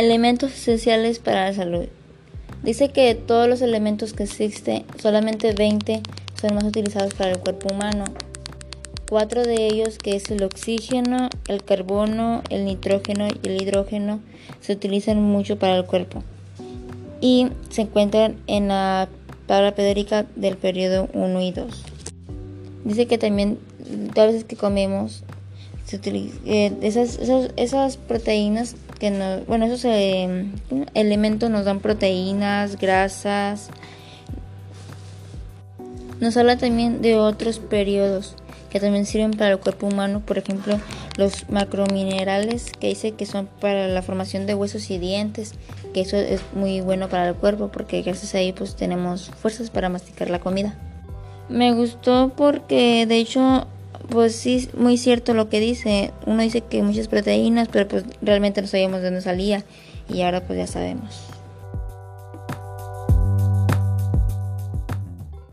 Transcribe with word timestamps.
Elementos 0.00 0.54
esenciales 0.54 1.18
para 1.18 1.44
la 1.44 1.52
salud. 1.52 1.84
Dice 2.62 2.88
que 2.88 3.02
de 3.02 3.14
todos 3.14 3.46
los 3.46 3.60
elementos 3.60 4.14
que 4.14 4.22
existen, 4.22 4.86
solamente 4.98 5.52
20 5.52 6.00
son 6.40 6.54
más 6.54 6.64
utilizados 6.64 7.12
para 7.12 7.32
el 7.32 7.38
cuerpo 7.38 7.68
humano. 7.70 8.04
Cuatro 9.10 9.42
de 9.42 9.66
ellos, 9.66 9.98
que 9.98 10.16
es 10.16 10.30
el 10.30 10.42
oxígeno, 10.42 11.28
el 11.48 11.62
carbono, 11.62 12.42
el 12.48 12.64
nitrógeno 12.64 13.28
y 13.28 13.46
el 13.46 13.60
hidrógeno, 13.60 14.20
se 14.62 14.72
utilizan 14.72 15.22
mucho 15.22 15.58
para 15.58 15.76
el 15.76 15.84
cuerpo 15.84 16.22
y 17.20 17.48
se 17.68 17.82
encuentran 17.82 18.36
en 18.46 18.68
la 18.68 19.06
tabla 19.44 19.74
periódica 19.74 20.24
del 20.34 20.56
periodo 20.56 21.10
1 21.12 21.42
y 21.42 21.52
2. 21.52 21.84
Dice 22.86 23.06
que 23.06 23.18
también 23.18 23.58
todas 24.14 24.32
las 24.32 24.44
que 24.44 24.56
comemos 24.56 25.24
eh, 25.92 26.72
esas, 26.80 27.96
proteínas 27.96 28.76
que 29.00 29.10
nos, 29.10 29.44
bueno, 29.46 29.64
esos 29.64 29.84
eh, 29.86 30.46
elementos 30.94 31.50
nos 31.50 31.64
dan 31.64 31.80
proteínas, 31.80 32.76
grasas. 32.76 33.70
Nos 36.20 36.36
habla 36.36 36.58
también 36.58 37.02
de 37.02 37.16
otros 37.16 37.58
periodos 37.58 38.36
que 38.70 38.78
también 38.78 39.04
sirven 39.04 39.32
para 39.32 39.50
el 39.50 39.58
cuerpo 39.58 39.88
humano, 39.88 40.22
por 40.24 40.38
ejemplo, 40.38 40.78
los 41.16 41.50
macrominerales 41.50 42.70
que 42.78 42.88
dice 42.88 43.12
que 43.12 43.26
son 43.26 43.48
para 43.60 43.88
la 43.88 44.00
formación 44.00 44.46
de 44.46 44.54
huesos 44.54 44.90
y 44.90 44.98
dientes, 44.98 45.54
que 45.92 46.02
eso 46.02 46.16
es 46.16 46.40
muy 46.54 46.80
bueno 46.80 47.08
para 47.08 47.28
el 47.28 47.34
cuerpo 47.34 47.68
porque 47.68 48.02
gracias 48.02 48.34
a 48.34 48.38
ahí 48.38 48.52
pues 48.52 48.76
tenemos 48.76 49.30
fuerzas 49.30 49.70
para 49.70 49.88
masticar 49.88 50.30
la 50.30 50.38
comida. 50.38 50.78
Me 51.48 51.72
gustó 51.72 52.32
porque 52.36 53.06
de 53.06 53.16
hecho 53.16 53.66
pues 54.10 54.36
sí, 54.36 54.68
muy 54.76 54.98
cierto 54.98 55.34
lo 55.34 55.48
que 55.48 55.60
dice. 55.60 56.12
Uno 56.26 56.42
dice 56.42 56.60
que 56.60 56.82
muchas 56.82 57.08
proteínas, 57.08 57.68
pero 57.68 57.88
pues 57.88 58.04
realmente 58.20 58.60
no 58.60 58.68
sabíamos 58.68 59.00
de 59.00 59.06
dónde 59.06 59.22
salía 59.22 59.64
y 60.08 60.22
ahora 60.22 60.42
pues 60.46 60.58
ya 60.58 60.66
sabemos. 60.66 61.39